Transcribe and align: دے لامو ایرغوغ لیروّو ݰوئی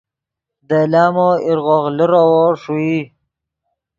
دے 0.67 0.79
لامو 0.91 1.29
ایرغوغ 1.45 1.83
لیروّو 1.97 2.43
ݰوئی 2.61 2.97